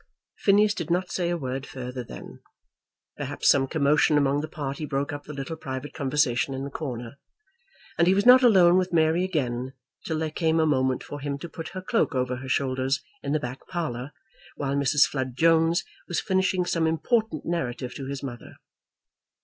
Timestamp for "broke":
4.83-5.13